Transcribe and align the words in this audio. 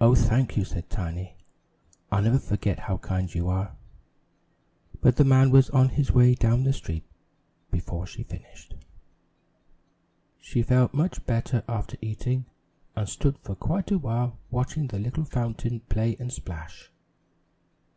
"Oh, 0.00 0.14
thank 0.14 0.56
you," 0.56 0.64
said 0.64 0.88
Tiny. 0.88 1.34
"I'll 2.12 2.22
never 2.22 2.38
forget 2.38 2.78
how 2.78 2.98
kind 2.98 3.34
you 3.34 3.48
are." 3.48 3.74
But 5.00 5.16
the 5.16 5.24
man 5.24 5.50
was 5.50 5.68
on 5.70 5.88
his 5.88 6.12
way 6.12 6.36
down 6.36 6.62
the 6.62 6.72
street 6.72 7.02
before 7.72 8.06
she 8.06 8.22
finished. 8.22 8.76
She 10.40 10.62
felt 10.62 10.94
much 10.94 11.26
better 11.26 11.64
after 11.68 11.96
eating 12.00 12.44
and 12.94 13.08
stood 13.08 13.38
for 13.38 13.56
quite 13.56 13.90
a 13.90 13.98
while 13.98 14.38
watching 14.52 14.86
the 14.86 15.00
little 15.00 15.24
fountain 15.24 15.80
play 15.80 16.16
and 16.20 16.32
splash. 16.32 16.92